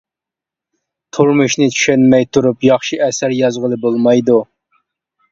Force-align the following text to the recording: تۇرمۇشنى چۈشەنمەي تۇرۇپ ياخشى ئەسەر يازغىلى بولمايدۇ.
تۇرمۇشنى 1.17 1.67
چۈشەنمەي 1.75 2.25
تۇرۇپ 2.37 2.65
ياخشى 2.67 2.99
ئەسەر 3.09 3.35
يازغىلى 3.41 3.79
بولمايدۇ. 3.85 4.39